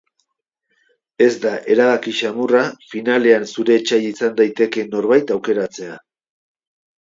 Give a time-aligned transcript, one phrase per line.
[1.25, 2.61] Ez da erabaki samurra
[2.93, 6.01] finalean zure etsaia izan daitekeen norbait aukeratzea.